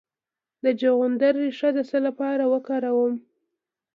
د 0.63 0.65
چغندر 0.79 1.33
ریښه 1.43 1.69
د 1.75 1.77
څه 1.89 1.97
لپاره 2.07 2.43
وکاروم؟ 2.53 3.13